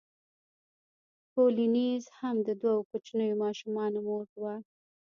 کولینز 1.33 2.05
هم 2.19 2.35
د 2.47 2.49
دوو 2.61 2.87
کوچنیو 2.89 3.39
ماشومانو 3.43 3.97
مور 4.07 4.27
وه. 4.41 4.55